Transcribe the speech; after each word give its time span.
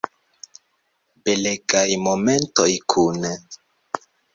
Belegaj 1.29 1.85
momentoj 2.09 2.69
kune. 2.95 3.39